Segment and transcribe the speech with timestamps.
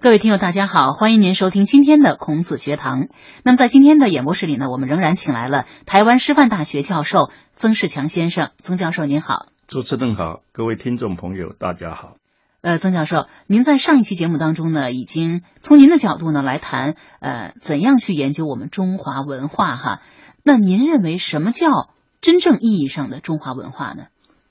[0.00, 3.08] 各位听友，大家好，欢迎您收听今天的孔子学堂。
[3.42, 8.52] 那么在今天的演播室里呢，我们仍然请来了台湾师范大学教授曾仕强先生。
[8.58, 12.14] 曾教授您好，主持人好，各位听众朋友大家好。
[12.60, 20.02] 呃，曾教授，您在上一期节目当中呢，已经从您的角度呢来谈，呃，怎样去研究我们中华文化哈？
[20.44, 21.90] 那您认为什么叫
[22.20, 24.04] 真正意义上的中华文化呢？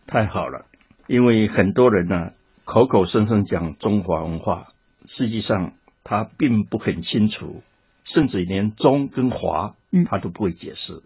[0.07, 0.66] 太好了，
[1.07, 2.32] 因为很多人呢
[2.66, 4.73] 口口声声讲中华文化。
[5.08, 5.71] 实际上，
[6.04, 7.64] 他并不很清楚，
[8.04, 9.75] 甚至连“中”跟“华”
[10.06, 11.02] 他都不会解释。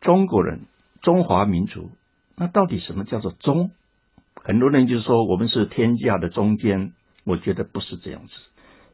[0.00, 0.62] 中国人，
[1.02, 1.90] 中华民族，
[2.36, 3.70] 那到底什么叫做“中”？
[4.42, 6.92] 很多人就说我们是天下的中间，
[7.24, 8.50] 我觉得不是这样子。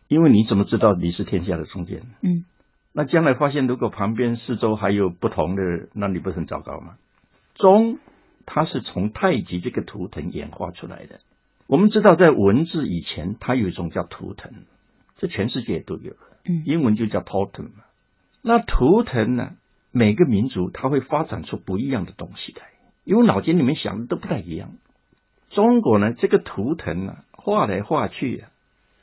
[0.09, 2.03] 因为你怎么知道你是天下的中间？
[2.21, 2.45] 嗯，
[2.93, 5.63] 那将来发现如果旁边四周还有不同的，
[5.95, 6.97] 那你不是很糟糕吗？
[7.55, 7.99] 中，
[8.47, 11.21] 它是从太极这个图腾演化出来的。
[11.71, 14.51] 我们知道，在文字以前，它有一种叫图腾，
[15.17, 16.17] 这全世界都有。
[16.45, 17.85] 嗯，英文就叫 totem 嘛。
[18.43, 19.53] 那图腾呢，
[19.93, 22.71] 每个民族它会发展出不一样的东西来，
[23.05, 24.73] 因为脑筋里面想的都不太一样。
[25.49, 28.51] 中国呢，这个图腾呢，画来画去啊，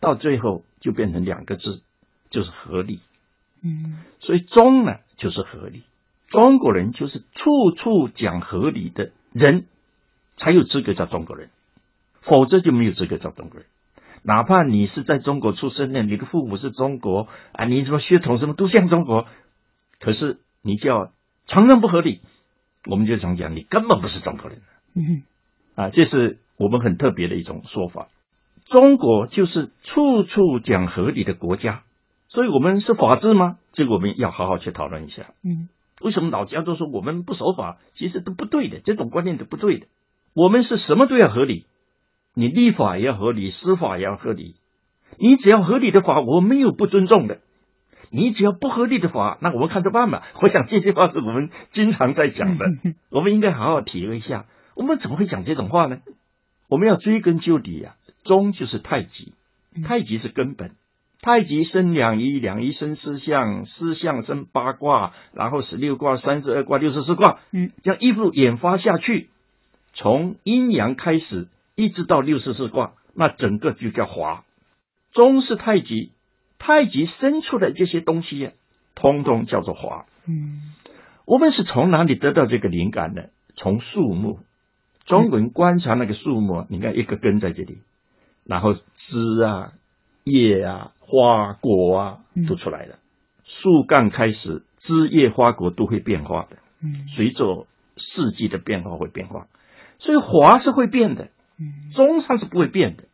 [0.01, 1.81] 到最后就变成两个字，
[2.29, 2.99] 就是合理。
[3.63, 5.83] 嗯，所以中呢就是合理，
[6.27, 9.67] 中国人就是处处讲合理的人，
[10.35, 11.49] 才有资格叫中国人。
[12.27, 13.67] 否则就没有资格叫中国人，
[14.21, 19.25] 哪怕你是在中国出生的，你的父母是中国啊，你什么血统什么都像中国，
[20.01, 21.13] 可是你就要
[21.45, 22.19] 承认不合理，
[22.85, 24.61] 我们就常讲你根本不是中国人。
[24.93, 25.23] 嗯，
[25.75, 28.09] 啊，这是我们很特别的一种说法。
[28.65, 31.83] 中国就是处处讲合理的国家，
[32.27, 33.55] 所以我们是法治吗？
[33.71, 35.27] 这个我们要好好去讨论一下。
[35.45, 35.69] 嗯，
[36.01, 37.77] 为什么老家都说我们不守法？
[37.93, 39.87] 其实都不对的，这种观念都不对的。
[40.33, 41.65] 我们是什么都要合理。
[42.37, 44.57] 你立法也要合理，司法也要合理。
[45.17, 47.39] 你只要合理的法，我没有不尊重的。
[48.11, 50.21] 你只要不合理的法，那我们看着办吧。
[50.43, 52.65] 我想这些话是我们经常在讲的，
[53.09, 54.45] 我们应该好好体会一下。
[54.75, 55.97] 我们怎么会讲这种话呢？
[56.69, 57.95] 我们要追根究底啊。
[58.23, 59.33] 中就是太极，
[59.83, 60.75] 太极是根本。
[61.19, 69.31] 太极生两仪，两仪生四象，四象生八卦，然后十六卦、三十二卦、六十四卦，嗯，这样一路演发下去，
[69.91, 71.47] 从阴阳开始。
[71.77, 74.43] 一直到六十四卦，那整个就叫华。
[75.11, 76.11] 中是太极，
[76.57, 78.51] 太极生出的这些东西呀，
[78.95, 80.07] 通通叫做华。
[80.25, 80.73] 嗯，
[81.25, 83.29] 我们是从哪里得到这个灵感的？
[83.55, 84.39] 从树木，
[85.05, 87.77] 中国人观察那个树木，你看一个根在这里，
[88.43, 89.73] 然后枝啊、
[90.23, 92.97] 叶啊、花果啊都出来了。
[93.43, 96.57] 树干开始，枝叶花果都会变化的。
[96.81, 97.67] 嗯，随着
[97.97, 99.45] 四季的变化会变化，
[99.99, 101.29] 所以华是会变的。
[101.89, 103.05] 中上是不会变的，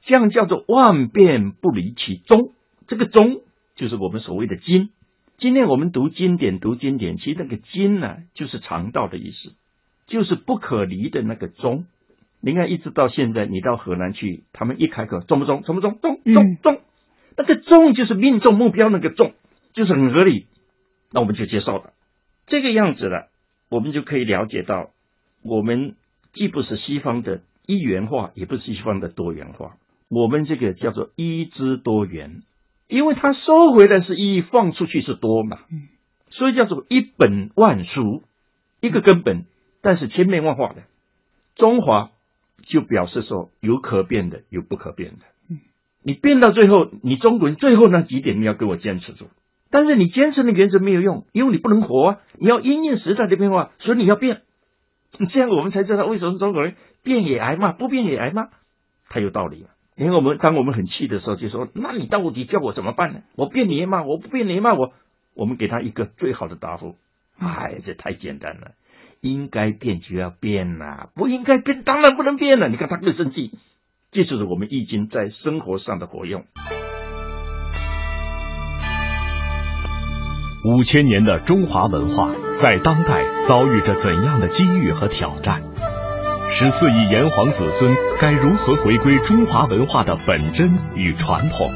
[0.00, 2.52] 这样叫做万变不离其宗。
[2.86, 3.42] 这个宗
[3.74, 4.90] 就是我们所谓的经。
[5.36, 9.56] 今天我们读经典，读经典，其实那个经呢，就是肠道的意思，
[10.06, 11.86] 就是不可离的那个宗。
[12.40, 15.62] 你看，一直到现在，你到河南去，他们一开口，中不中？
[15.62, 15.98] 中不中？
[16.00, 16.80] 中中中，
[17.36, 19.34] 那个中就是命中目标那个中，
[19.72, 20.46] 就是很合理。
[21.10, 21.92] 那我们就接受了
[22.46, 23.30] 这个样子了，
[23.70, 24.90] 我们就可以了解到，
[25.42, 25.96] 我们
[26.32, 27.42] 既不是西方的。
[27.66, 29.76] 一元化也不是西方的多元化，
[30.08, 32.42] 我们这个叫做一之多元，
[32.88, 35.60] 因为它收回来是一，放出去是多嘛，
[36.28, 38.22] 所以叫做一本万书，
[38.80, 39.46] 一个根本，
[39.80, 40.82] 但是千变万化的。
[41.54, 42.10] 中华
[42.62, 45.56] 就表示说有可变的，有不可变的。
[46.02, 49.30] 你变到最后，你中国人最后那几点你要给我坚持住，
[49.70, 54.42] 但是你坚持的原则没有用，因为你不能活啊，你要因应时代的变化，所以你要变。
[55.30, 58.48] 这样我们才知道为什么中国人变也挨骂，不变也挨骂，
[59.08, 59.70] 太有道理了。
[59.96, 63.20] 因为我们，当我们很气的时候，就说：“那你到底叫我怎么办呢？
[63.36, 64.92] 我变你也骂，我不变你也骂我。”
[65.34, 66.96] 我们给他一个最好的答复
[67.38, 68.72] ：“哎，这太简单了，
[69.20, 73.52] 应该变就要变呐，不应该变当然不能变了。”你看他更生气，
[74.10, 76.44] 这就是我们易经在生活上的活用。
[80.64, 85.62] 五千年的中华文化在当代遭遇着怎样的机遇和挑战？
[86.48, 91.72] 十四亿炎黄子孙该如何回归中华文化的本真与传统？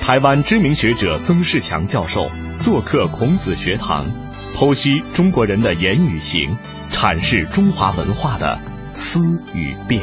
[0.00, 4.06] 台湾知名学者曾仕强教授做客孔子学堂，
[4.54, 6.56] 剖析中国人的言语行，
[6.88, 8.58] 阐释中华文化的
[8.94, 9.20] 思
[9.54, 10.02] 与变。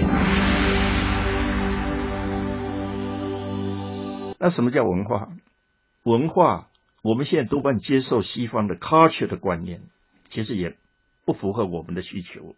[4.37, 5.29] 那什么叫文化？
[6.03, 6.67] 文化？
[7.03, 9.81] 我们现在多半接受西方的 culture 的观念，
[10.29, 10.77] 其实也
[11.25, 12.55] 不符合我们的需求。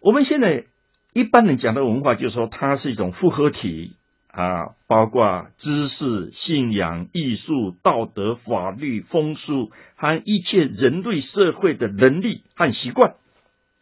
[0.00, 0.64] 我们现在
[1.12, 3.94] 一般人讲的文化，就是说它是一种复合体
[4.26, 13.14] 啊，包括知识、信仰、艺术、道德、法律、风俗和一切人类社会的能力和习惯。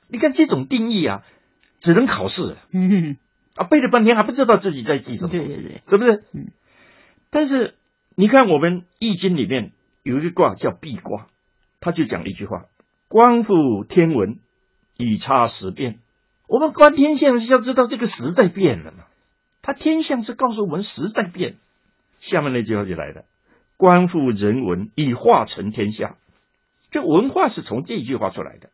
[0.07, 1.23] 你看这种定义啊，
[1.79, 2.57] 只能考试。
[2.73, 3.17] 嗯，
[3.57, 5.31] 啊，背了半天还不知道自己在记什么。
[5.31, 6.23] 对对对，对不对？
[6.33, 6.53] 嗯。
[7.31, 7.75] 但是
[8.15, 9.73] 你看，我们易经里面
[10.05, 11.27] 有一个卦叫壁卦，
[11.81, 12.67] 他就讲一句话
[13.09, 13.55] ：“观复
[13.89, 14.39] 天文，
[14.99, 15.99] 以察时变。”
[16.47, 19.07] 我们观天象是要知道这个时在变了嘛？
[19.63, 21.57] 他天象是告诉我们时在变。
[22.21, 23.25] 下面那句话就来了
[23.79, 26.17] ：“观复人文，以化成天下。”
[26.93, 28.69] 这文化是从这句话出来的。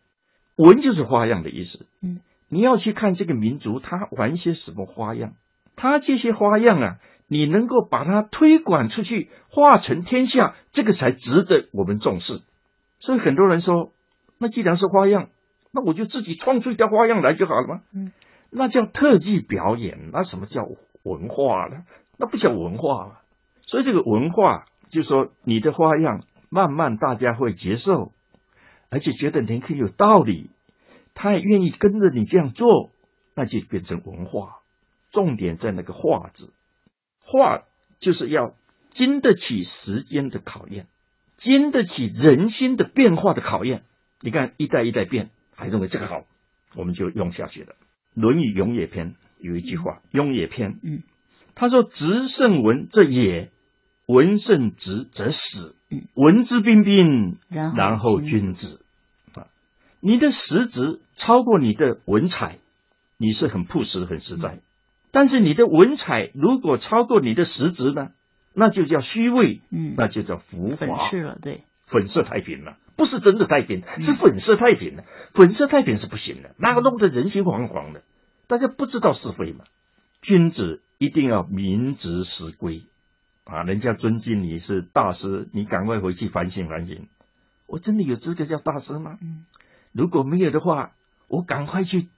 [0.57, 1.87] 文就是花样的意思。
[2.03, 5.35] 嗯，你要去看这个民族，他玩些什么花样？
[5.77, 6.99] 他这些花样啊，
[7.33, 12.41] 你能够把它推广出去，化成天下，这个才值得我们重视。
[12.99, 13.93] 所以很多人说，
[14.37, 15.29] 那既然是花样，
[15.71, 17.83] 那我就自己创出一条花样来就好了吗？
[17.95, 18.11] 嗯，
[18.51, 20.63] 那叫特技表演，那什么叫
[21.05, 21.85] 文化呢？
[22.17, 23.21] 那不叫文化了。
[23.63, 28.11] 所以这个文化，就说你的花样，慢慢大家会接受。
[28.91, 30.51] 而且觉得你可以有道理，
[31.15, 32.91] 他也愿意跟着你这样做，
[33.37, 34.57] 那就变成文化。
[35.13, 36.53] 重点在那个“化”字
[37.31, 37.63] ，“化”
[38.01, 38.55] 就是要
[38.91, 40.87] 经得起时间的考验，
[41.37, 43.85] 经得起人心的变化的考验。
[44.21, 46.25] 你看一代一代变，还认为这个好，
[46.75, 47.73] 我们就用下去了。
[48.15, 51.03] 《论语·雍也篇》有一句话，《雍也篇》，嗯，
[51.55, 53.51] 他说：“直胜文则也，
[54.07, 55.77] 文胜直则死。”
[56.15, 58.81] 文质彬彬，然后君子
[59.35, 59.49] 啊！
[59.99, 62.59] 你的实质超过你的文采，
[63.17, 64.61] 你是很朴实、很实在。
[65.11, 68.11] 但是你的文采如果超过你的实质呢，
[68.53, 71.39] 那就叫虚伪，嗯，那就叫浮华了。
[71.41, 75.05] 对，粉饰太平了，不是真的太平，是粉饰太平了。
[75.35, 78.03] 粉饰太平是不行的，那个弄得人心惶惶的，
[78.47, 79.65] 大家不知道是非嘛。
[80.23, 82.85] 君子一定要明直实规。
[83.45, 87.09] 啊，人家尊敬你是大师，你赶快回去反省反省。
[87.67, 89.19] 我真的有资格叫大师吗？
[89.21, 89.45] 嗯，
[89.93, 90.93] 如果没有的话，
[91.27, 92.09] 我赶快去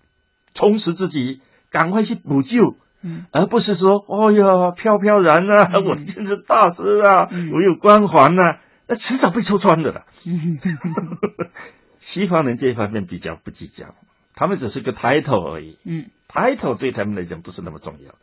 [0.53, 1.41] 充实自己，
[1.73, 10.05] 赶快去补救，嗯，而不是说，哦呀，飘飘然啊，我真是大师啊，我有光环啊，那迟早被戳穿的了。
[11.99, 13.95] 西方人这一方面比较不计较，
[14.35, 18.19] 他们只是个 title 而已，嗯，title 对他们来讲不是那么重要的。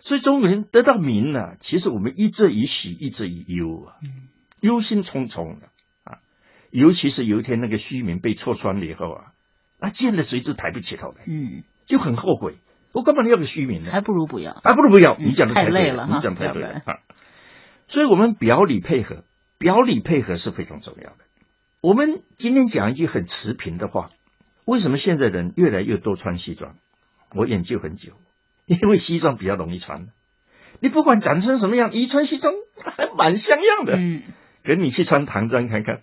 [0.00, 3.94] 所以中国人得到名呢，其实我们一则以喜，一则以忧啊，
[4.60, 5.68] 忧心忡忡的
[6.04, 6.18] 啊。
[6.70, 9.32] 尤其是有一天那个虚名被戳穿了以后啊，
[9.78, 12.56] 那见了谁都抬不起头来，嗯，就很后悔。
[12.98, 13.90] 我干嘛要个虚名呢？
[13.90, 15.16] 还不如不要，还不如不要。
[15.18, 17.00] 你讲的太累了，你讲太对了啊。
[17.86, 19.24] 所以我们表里配合，
[19.58, 21.16] 表里配合是非常重要的。
[21.80, 24.10] 我们今天讲一句很持平的话：
[24.64, 26.74] 为什么现在人越来越多穿西装？
[27.34, 28.12] 我研究很久。
[28.66, 30.08] 因为西装比较容易穿，
[30.80, 32.52] 你不管长成什么样，一穿西装
[32.84, 33.96] 还 蛮像样的。
[33.96, 34.24] 嗯，
[34.62, 36.02] 可你去穿唐装看看，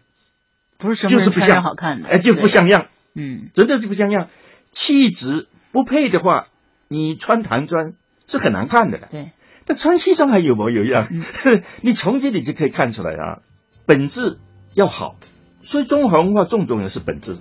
[0.80, 2.88] 不是就是不像好看的，哎，就不像样。
[3.14, 4.30] 嗯，真的就不像样，
[4.72, 6.48] 气质不配的话，
[6.88, 7.94] 你穿唐装
[8.28, 9.08] 是很难看的。
[9.12, 9.32] 对，
[9.66, 11.08] 但穿西装还有模有样，
[11.82, 13.40] 你从这里就可以看出来啊，
[13.86, 14.40] 本质
[14.74, 15.16] 要好。
[15.62, 17.38] 所以中华文化重重的是本质。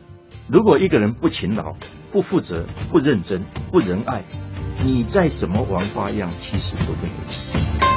[0.48, 1.76] 如果一个人不勤劳、
[2.10, 4.24] 不负责、不认真、不仁爱，
[4.82, 7.93] 你再怎么玩花样，其实都没有用。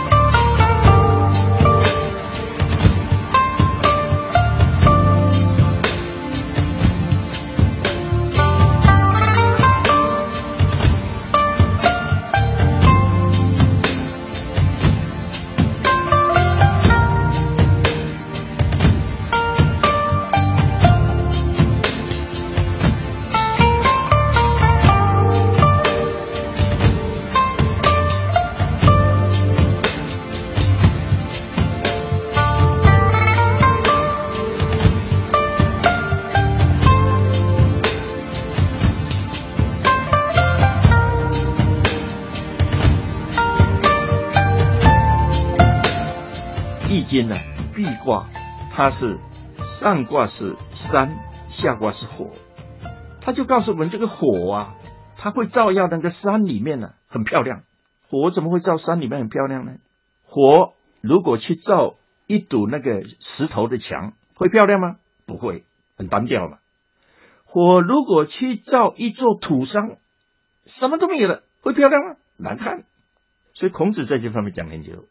[48.73, 49.19] 它是
[49.63, 52.29] 上卦是山，下卦是火，
[53.21, 54.75] 他就告诉我们这个火啊，
[55.17, 57.63] 它会照耀那个山里面呢，很漂亮。
[58.09, 59.73] 火怎么会照山里面很漂亮呢？
[60.23, 61.95] 火如果去照
[62.27, 64.97] 一堵那个石头的墙，会漂亮吗？
[65.25, 65.65] 不会，
[65.97, 66.59] 很单调嘛。
[67.45, 69.97] 火如果去照一座土山，
[70.65, 72.15] 什么都没有了，会漂亮吗？
[72.37, 72.83] 难看。
[73.53, 75.05] 所以孔子在这方面讲很久。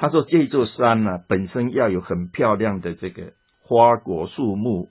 [0.00, 4.90] 他说：“这座山呢，本身要有很漂亮的这个花果树木，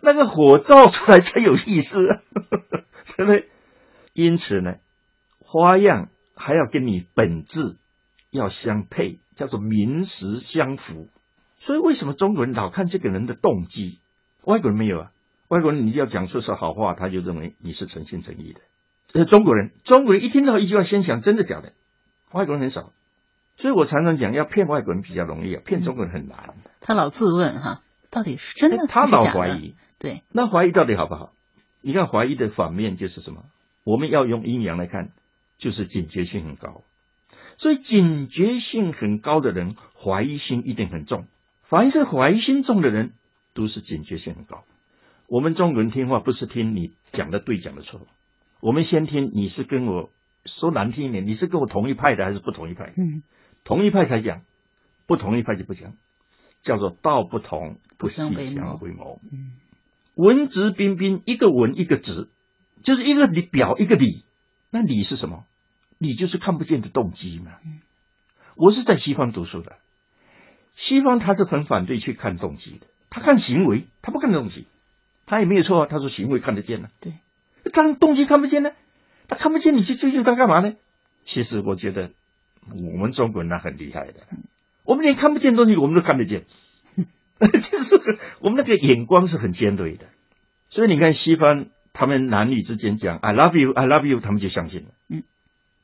[0.00, 2.20] 那个火照出来才有意思，啊
[3.16, 3.48] 对不对？
[4.12, 4.78] 因此呢，
[5.38, 7.76] 花样还要跟你本质
[8.30, 11.06] 要相配，叫做名实相符。
[11.56, 14.00] 所以为什么中国人老看这个人的动机？
[14.42, 15.10] 外国人没有啊，
[15.46, 18.60] 外国人你要讲出是好话，他就认为你是诚心诚意的。
[19.12, 21.72] 呃，中国人，中国人一听到一句话，先想真的假的。
[22.32, 22.92] 外国人很少，
[23.60, 26.54] 所以我常常讲，要骗外国人比较容易啊，骗中国人很难。
[26.80, 28.86] 他老自问哈，到底是真的？
[28.88, 31.32] 他老怀疑，对，那怀疑到底好不好？
[31.82, 33.44] 你看怀疑的反面就是什么？
[33.84, 35.10] 我们要用阴阳来看，
[35.58, 36.84] 就是警觉性很高。
[37.58, 41.26] 所以警觉性很高的人，怀疑心一定很重。
[41.62, 43.12] 凡是怀疑心重的人，
[43.52, 44.64] 都是警觉性很高。
[45.26, 48.00] 我们中国人听话不是听你讲的对讲的错，
[48.62, 50.08] 我们先听你是跟我
[50.46, 52.94] 说难听一点，你是跟我同一派的还是不同一派？
[52.96, 53.22] 嗯，
[53.64, 54.42] 同一派才讲，
[55.06, 55.94] 不同一派就不讲，
[56.62, 58.54] 叫做道不同不相为
[58.92, 59.20] 谋。
[59.30, 59.52] 嗯，
[60.14, 62.28] 文质彬彬，一个文一个质，
[62.82, 64.24] 就是一个理表一个理，
[64.70, 65.44] 那理是什么？
[65.98, 67.52] 理就是看不见的动机嘛。
[68.56, 69.76] 我是在西方读书的。
[70.74, 74.66] 西方他是很反对去看动机的，他看行为，他不看动机，
[75.26, 75.86] 他也没有错啊。
[75.90, 77.18] 他说行为看得见呢，对，
[77.72, 78.70] 当动机看不见呢，
[79.28, 80.74] 他看不见你去追究他干嘛呢？
[81.22, 82.12] 其实我觉得
[82.68, 84.20] 我们中国人那很厉害的，
[84.84, 86.44] 我们连看不见东西我们都看得见，
[87.40, 87.96] 就是
[88.40, 90.06] 我们那个眼光是很尖锐的。
[90.68, 94.88] 所以你看西方他们男女之间讲 I love you, I love you，他们就相信了。
[95.08, 95.24] 嗯，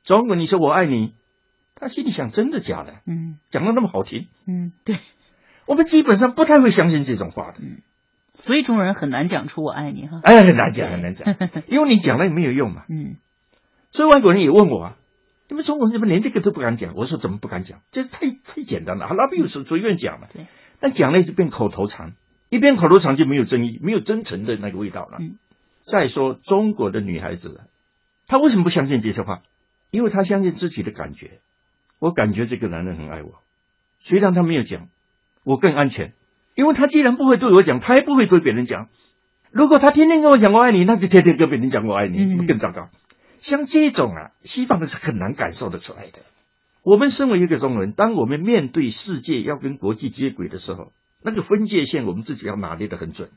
[0.04, 1.14] 中国你说我爱你。
[1.78, 3.02] 他心里想：真的假的？
[3.04, 4.28] 嗯，讲的那么好听。
[4.47, 4.97] 嗯，对，
[5.66, 7.59] 我们基本上不太会相信这种话的。
[7.61, 7.83] 嗯，
[8.33, 10.23] 所以中国人很难讲出“我爱你”哈。
[10.25, 11.37] 哎，很难讲，很难讲，
[11.68, 12.85] 因为你讲了也没有用嘛。
[12.88, 13.16] 嗯，
[13.92, 14.97] 所以外国人也问我啊，
[15.48, 16.94] 你们中国人怎么连这个都不敢讲？
[16.96, 17.80] 我说怎么不敢讲？
[17.90, 20.26] 这太太简单了，那不有时随便讲嘛。
[20.32, 20.46] 对，
[20.80, 22.14] 但讲了就变口头禅，
[22.50, 25.18] 一变口头禅就没有真意，没有真诚的那个味道了。
[25.20, 25.38] 嗯，
[25.80, 27.60] 再说中国的女孩子，
[28.26, 29.42] 她为什么不相信这些话？
[29.90, 31.40] 因为她相信自己的感觉。
[31.98, 33.40] 我感觉这个男人很爱我，
[33.98, 34.88] 虽然他没有讲，
[35.44, 36.12] 我更安全，
[36.54, 38.88] 因为他既然不会对我讲，他也不会对别人讲。
[39.50, 42.90] 如果他天天跟我讲我爱你，那就天天跟别人讲我爱你，更糟糕。
[43.38, 46.21] 像这种啊，西方的是很难感受得出来的。
[46.83, 53.31] 我们身为一个中国人，当我们面对世界要跟国际接轨的时候，那个分界线我们自己要拿捏得很准，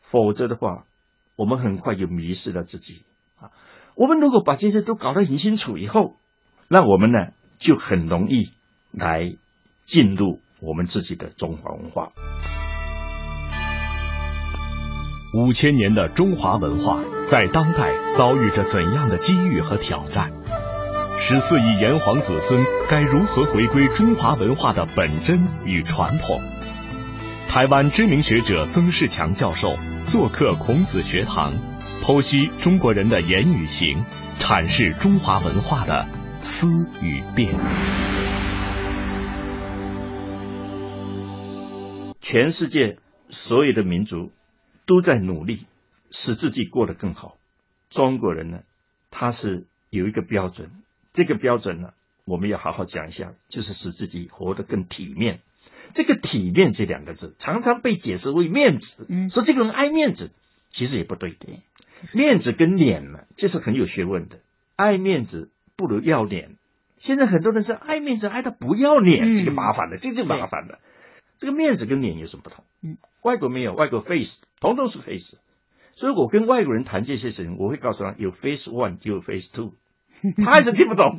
[0.00, 0.84] 否则的话，
[1.36, 3.02] 我们很快就迷失了自己
[3.40, 3.50] 啊。
[3.94, 6.16] 我们如果把这些都搞得很清楚以后，
[6.68, 7.32] 那我们呢？
[7.58, 8.50] 就很容易
[8.90, 9.36] 来
[9.84, 12.10] 进入我们自己的中华文化。
[15.34, 20.30] 五千年的中华文化在当代遭遇着怎样的机遇和挑战？
[21.18, 26.38] 十四亿炎黄子孙该如何回归中华文化的本真与传统？
[27.48, 31.54] 台湾知名学者曾仕强教授做客孔子学堂，
[32.02, 34.04] 剖析中国人的言语行，
[34.38, 36.04] 阐释中华文化的。
[36.40, 36.66] 思
[37.00, 37.54] 与变，
[42.20, 42.98] 全世界
[43.30, 44.32] 所有的民族
[44.86, 45.66] 都在努力
[46.10, 47.38] 使自己过得更好。
[47.90, 48.62] 中国人呢，
[49.10, 50.70] 他是有一个标准，
[51.12, 51.92] 这个标准呢，
[52.24, 55.40] 我们要好好讲一下，就是使自己活得更体面。
[55.92, 60.30] 这个“体面”这两个字，常常被解释为面子，嗯，说这个人爱面子，
[60.70, 61.32] 其实也不对。
[61.32, 61.60] 对，
[62.12, 64.38] 面子跟脸呢，这是很有学问的。
[64.76, 65.50] 爱面子。
[65.74, 66.58] 不如要脸。
[66.98, 70.78] 现在很多人是爱面子爱到不要脸，这个麻烦了，这就麻烦了。
[71.42, 72.64] 这个面子跟脸有什么不同？
[72.82, 75.36] 嗯，外国没有，外国 face 统统是 face。
[75.90, 79.72] 所以我跟外国人谈这些事情，我会告诉他有 face one 就有 face two，
[80.44, 81.18] 他还是听不懂。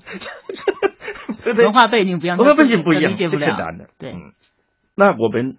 [1.57, 3.89] 文化背景不一样，文化背景不一样，这很难的。
[3.97, 4.15] 对，
[4.95, 5.57] 那我们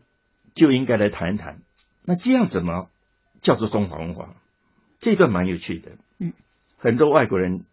[0.55, 1.61] 就应该来谈一谈，
[2.07, 2.89] 那这样怎么
[3.43, 4.31] 叫做中华文化？
[4.99, 5.93] 这段蛮有趣的。
[6.19, 6.33] 嗯，
[6.79, 7.67] 很多外国人。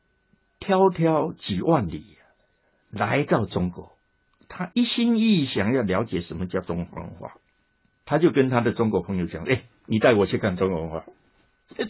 [0.59, 2.17] 迢迢几万里
[2.91, 3.97] 来到中国，
[4.53, 7.35] 他一心一意想要了解什么叫中华文化，
[8.03, 11.05] 他就跟他的中国朋友讲：“哎，你带我去看中国文化。”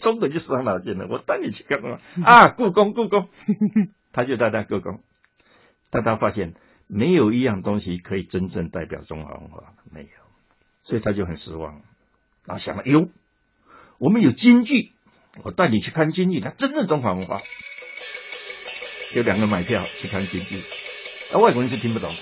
[0.00, 1.98] 中国就伤脑筋了，我带你去看嘛？
[2.24, 3.28] 啊，故宫，故宫，
[4.14, 5.02] 他就带他故宫，
[5.90, 6.54] 但他发现
[6.86, 10.08] 没有一样东西可以真正代表中华文化，没有，
[10.82, 11.82] 所以他就很失望。
[12.44, 13.08] 然后想了：“哟，
[13.98, 14.92] 我们有京剧，
[15.42, 17.42] 我带你去看京剧，那真正中华文化。”
[19.16, 20.56] 有两个买票去看京剧，
[21.32, 22.14] 那外国人是听不懂，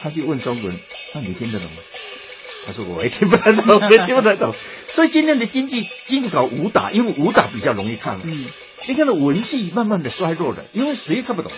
[0.00, 0.78] 他就问中国人
[1.14, 1.76] ：“那你听得懂吗？”
[2.66, 4.54] 他说：“我也听不太懂，我也听不太懂。
[4.90, 8.20] ”所以今天的经济，经济搞武打，因为武打比较容易看。
[8.24, 8.46] 嗯，
[8.86, 11.52] 你看到文戏慢慢的衰弱了，因为谁看不懂？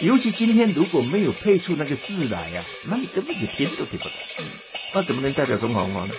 [0.00, 4.12] 尤其今天如果没有配出那个字来呀，那你根本就听都听不懂。
[4.92, 6.14] 那怎么能代表中华文化呢？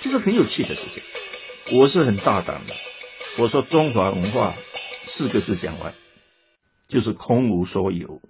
[0.00, 1.78] 就是很有趣的事情。
[1.78, 2.74] 我是很大胆的，
[3.38, 4.54] 我说中华文化。
[5.06, 5.94] 四个字讲完，
[6.94, 8.20] 就是空无所有。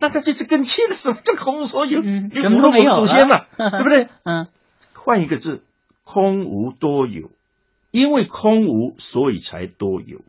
[0.00, 2.00] 那他就是更气的什么叫空无所有？
[2.00, 4.08] 嗯，什么都没有祖先嘛，对不对？
[4.24, 4.48] 嗯，
[4.94, 5.62] 换一个字，
[6.04, 7.30] 空无多有，
[7.90, 10.22] 因为空无，所以才多有。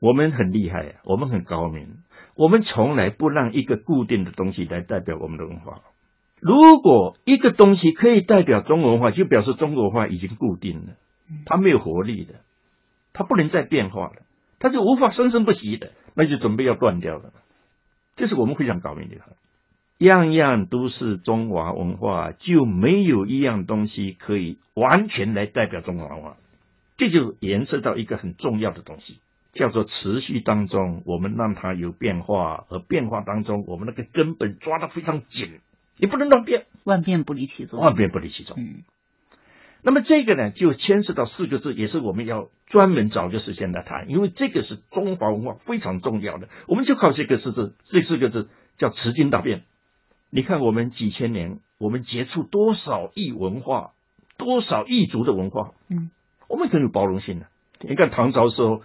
[0.00, 1.98] 我们很厉害呀，我们很高明，
[2.34, 5.80] 我们从来不让一个固定的东西来代表我们的文化。
[6.40, 10.94] 如果一个东西可以代表中国文化，就表示中国文化已经固定了，
[11.46, 12.34] 它没有活力的，
[13.12, 14.22] 它不能再变化了，
[14.58, 17.32] 它就无法生生不息的，那就准备要断掉了。
[18.16, 19.16] 这是我们非常高明的，
[19.98, 26.36] 样样都是中华文化，就没有一样东西可以完全来代表中华文化。
[26.96, 29.18] 这就延伸到一个很重要的东西。
[29.52, 35.60] 叫做持续当中，我们让它有变化，而变化当中，我们那个根本抓得非常紧，
[35.98, 38.56] 你不能乱变，万变不离其宗，万变不离其宗。
[38.58, 38.82] 嗯，
[39.82, 49.64] 那么这个呢，就牵涉到四个字，也是我们要专门找个时间来谈，因为这个是中华文化非常重要的，我们就靠这个四字，这四个字叫持经大变。
[50.30, 53.92] 你看我们几千年，我们接触多少异文化，
[54.38, 56.10] 多少异族的文化，嗯，
[56.48, 57.46] 我们很有包容性的。
[57.80, 58.82] 你看唐朝时候。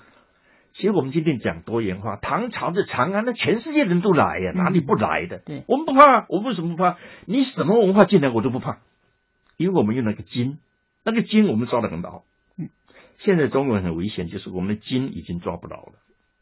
[0.69, 5.39] 其实我们今天讲多元化，唐朝的长安，那全世界人都来呀，哪里不来的？
[5.39, 6.97] 对，我们不怕，我为什么不怕？
[7.25, 8.77] 你什么文化进来我都不怕，
[9.55, 10.59] 因为我们用那个筋，
[11.07, 12.23] 那个筋我们抓得很牢。
[12.57, 12.67] 嗯，
[13.15, 15.93] 现在中国人很危险，就是我们的筋已经抓不牢了，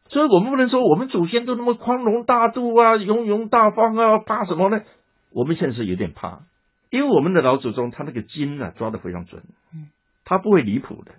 [0.07, 4.81] 所以我们不能说我们祖先都那么宽容大度啊，雍容大方啊，怕什么呢？
[5.29, 6.41] 我们现在是有点怕，
[6.89, 9.89] 因为我们的老祖宗他那个筋啊抓得非常准，嗯，
[10.23, 11.11] 他不会离谱的，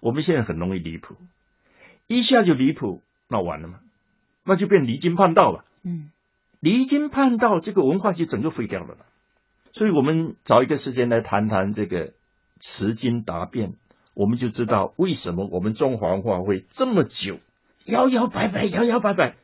[0.00, 1.16] 我们现在很容易离谱。
[2.06, 3.80] 一下就离谱，那完了嘛？
[4.44, 5.64] 那就变离经叛道了。
[5.82, 6.10] 嗯，
[6.60, 8.96] 离经叛道，这个文化就整个废掉了。
[9.72, 12.12] 所以我们找一个时间来谈谈这个
[12.60, 13.72] 持经答辩，
[14.14, 17.38] 我们就知道为什么我们中华文化会这么久
[17.86, 19.34] 摇摇摆摆、摇摇摆摆，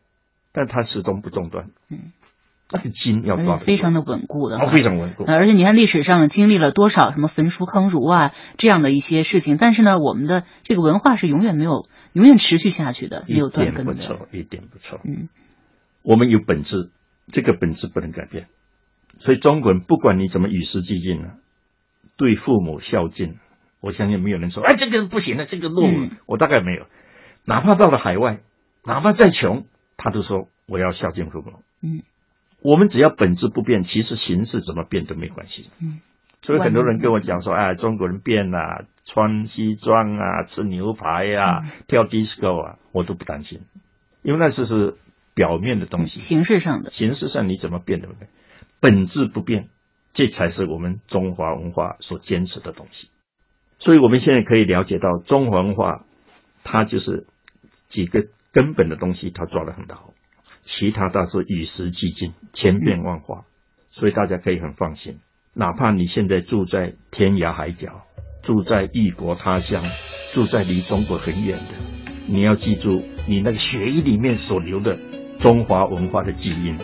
[0.52, 1.70] 但它始终不中断。
[1.88, 2.12] 嗯。
[2.68, 5.22] 那个筋要抓非常的稳固的，非常稳固。
[5.24, 13.92] 而且你看历史上经历了多少什么焚书坑儒啊这样的一些事情，但是呢，我们的这个文化是永远没有永远持续下去的，没有断根的。
[13.92, 15.00] 一点不错，一点不错。
[15.04, 15.28] 嗯，
[16.02, 16.90] 我们有本质，
[17.28, 18.48] 这个本质不能改变。
[19.16, 21.34] 所以中国人不管你怎么与时俱进啊，
[22.16, 23.38] 对父母孝敬，
[23.80, 26.10] 我相信没有人说哎这个不行了，这个落伍。
[26.26, 26.86] 我大概没有，
[27.44, 28.40] 哪怕到了海外，
[28.84, 31.62] 哪怕再穷，他都说我要孝敬父母。
[31.82, 32.02] 嗯。
[32.62, 35.70] 我们只要本质不变，其实形式怎么变都没关系。
[35.78, 36.00] 嗯，
[36.42, 43.60] 所以很多人跟我讲说，哎，中国人变了，穿西装啊，吃牛排啊，跳 disco 啊，我都不担心，
[44.22, 44.96] 因为那是是
[45.34, 48.26] 表面的东西，形式上的，形式上你怎么变对不对？
[48.80, 49.68] 本质不变，
[50.16, 53.10] 这才是我们中华文化所坚持的东西。
[53.78, 56.06] 所以我们现在可以了解到，中华文化
[56.64, 57.26] 它就是
[57.86, 60.14] 几个根本的东西，它抓得很牢。
[60.62, 63.44] 其他倒是与时俱进，千变万化，
[63.90, 65.18] 所以大家可以很放心。
[65.52, 68.06] 哪怕你现在住在天涯海角，
[68.40, 69.84] 住在异国他乡，
[70.32, 71.74] 住在离中国很远的，
[72.26, 74.98] 你要记住你那个血液里面所流的
[75.38, 76.78] 中华文化的基因。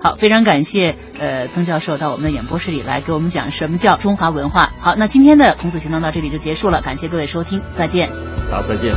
[0.00, 4.72] 好，非常感谢呃曾教授到我们的演播室里来给我们讲什么叫中华文化。
[4.78, 8.08] 好，那今天的孔子行动到这里就结束了，感谢各位收听，再见。
[8.50, 8.94] 好，再见。